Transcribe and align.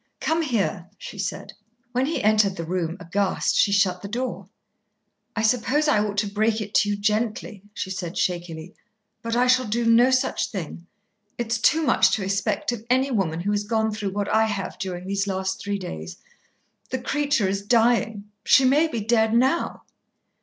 "Come 0.19 0.41
here!" 0.41 0.89
she 0.97 1.19
said. 1.19 1.53
When 1.91 2.07
he 2.07 2.23
entered 2.23 2.55
the 2.55 2.65
room, 2.65 2.97
aghast, 2.99 3.55
she 3.55 3.71
shut 3.71 4.01
the 4.01 4.07
door. 4.07 4.49
"I 5.35 5.43
suppose 5.43 5.87
I 5.87 5.99
ought 6.03 6.17
to 6.17 6.27
break 6.27 6.59
it 6.59 6.73
to 6.73 6.89
you 6.89 6.95
gently," 6.95 7.61
she 7.71 7.91
said 7.91 8.17
shakily, 8.17 8.73
"but 9.21 9.35
I 9.35 9.45
shall 9.45 9.67
do 9.67 9.85
no 9.85 10.09
such 10.09 10.49
thing. 10.49 10.87
It's 11.37 11.59
too 11.61 11.83
much 11.83 12.09
to 12.15 12.23
expect 12.25 12.71
of 12.71 12.83
any 12.89 13.11
woman 13.11 13.41
who 13.41 13.51
has 13.51 13.63
gone 13.63 13.91
through 13.91 14.13
what 14.13 14.27
I 14.27 14.45
have 14.45 14.79
during 14.79 15.05
these 15.05 15.27
last 15.27 15.61
three 15.61 15.77
days. 15.77 16.17
The 16.89 16.97
creature 16.97 17.47
is 17.47 17.61
dying; 17.61 18.23
she 18.43 18.65
may 18.65 18.87
be 18.87 19.01
dead 19.01 19.35
now." 19.35 19.83